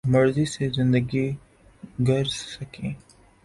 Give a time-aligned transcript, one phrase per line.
[0.07, 1.27] مرضی سے زندگی
[2.07, 2.93] گرز سکیں